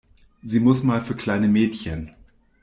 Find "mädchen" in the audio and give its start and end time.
1.47-2.15